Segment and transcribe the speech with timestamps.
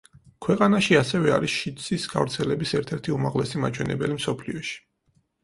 [0.43, 4.75] ქვეყანაში ასევე არის შიდსის გავრცელების ერთ-ერთი უმაღლესი მაჩვენებელი მსოფლიოში.